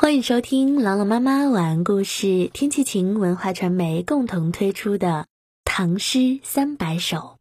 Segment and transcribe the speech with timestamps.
[0.00, 5.08] 欢迎收听朗朗妈妈晚安故事，天气晴文化传媒共同推出的
[5.64, 7.36] 《唐诗三百首》。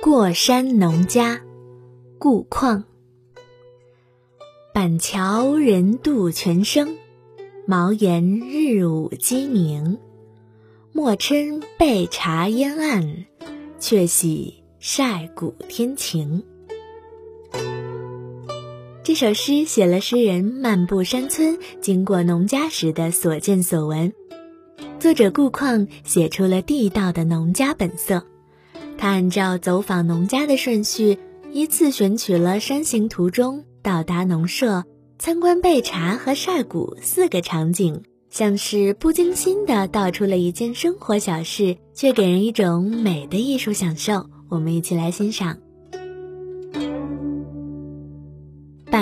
[0.00, 1.42] 过山农家，
[2.18, 2.84] 顾况。
[4.72, 6.96] 板桥人度泉声，
[7.66, 9.98] 茅檐日午鸡鸣。
[10.92, 13.26] 莫嗔备茶烟暗，
[13.78, 16.42] 却喜晒谷天晴。
[19.04, 24.12] 这首诗写了诗人漫步山村、经过农家时的所见所闻。
[25.00, 28.24] 作者顾况写出了地道的农家本色。
[28.96, 31.18] 他按照走访农家的顺序，
[31.50, 34.84] 依次选取了山行途中到达农舍、
[35.18, 44.26] 参观备茶和晒谷四个场景，像是不经心地道出了一件生活小事，却给人一种美的艺术享受。
[44.48, 45.58] 我们一起来欣赏。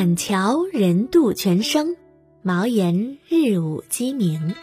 [0.01, 1.95] 板桥人度泉声，
[2.41, 4.55] 茅檐日午鸡鸣。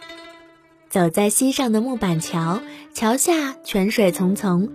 [0.88, 2.60] 走在溪上的木板桥，
[2.92, 4.68] 桥下泉水淙淙。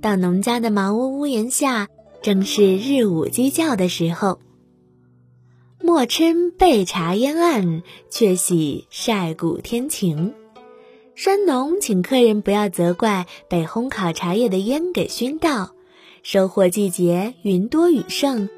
[0.00, 1.86] 到农家的茅屋屋檐下，
[2.20, 4.40] 正是日午鸡叫的时候。
[5.80, 10.34] 莫嗔焙茶烟暗，却喜晒谷天晴。
[11.14, 15.76] 山农请客人不要责怪被烘烤茶叶的烟给熏到。
[16.24, 18.48] 收获季节，云多雨盛。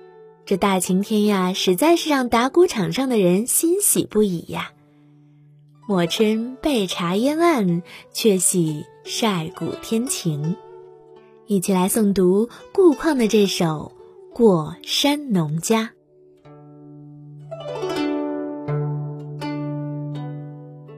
[0.50, 4.72] 这大晴天呀，实在是让打谷场上的人欣喜不已呀！
[5.86, 10.56] 莫嗔被茶烟暗，却喜晒谷天晴。
[11.46, 13.92] 一起来诵读顾况的这首
[14.34, 15.92] 《过山农家》。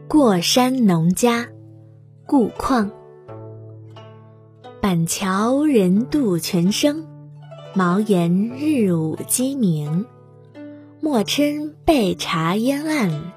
[0.08, 1.46] 过山农家，
[2.24, 2.90] 顾况。
[4.80, 7.06] 板桥人度泉声。
[7.74, 10.04] 茅檐日午鸡鸣，
[11.00, 13.32] 莫嗔被茶烟暗，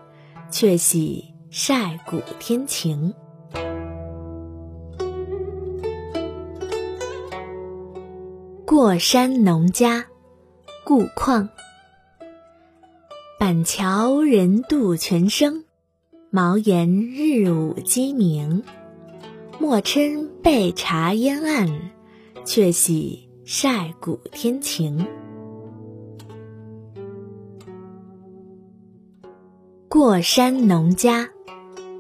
[0.52, 3.14] 却喜晒谷天晴。
[8.65, 10.05] 过山农家，
[10.83, 11.48] 顾况。
[13.39, 15.64] 板桥人度泉声，
[16.30, 18.64] 茅檐日午鸡鸣。
[19.60, 21.70] 莫嗔被茶烟暗，
[22.43, 23.24] 却喜。
[23.48, 25.06] 晒谷天晴，
[29.88, 31.30] 过山农家，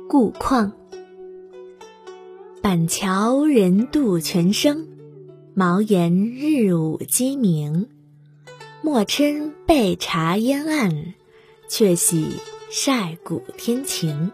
[0.09, 0.71] 顾况。
[2.63, 4.87] 板桥人度泉声，
[5.53, 7.89] 茅檐日午鸡鸣。
[8.81, 11.13] 莫嗔被茶烟暗，
[11.69, 12.25] 却喜
[12.71, 14.31] 晒谷天晴。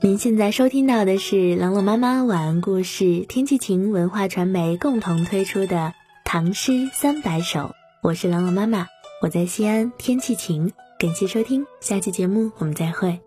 [0.00, 5.76] 您现在收听到的是朗朗妈妈晚安故事，天气晴文化传媒共同推出的
[6.24, 7.60] 《唐诗三百首》，
[8.00, 8.86] 我是朗朗妈妈，
[9.20, 13.18] 我在西安，天气晴，感谢收听，下期节目我们再会。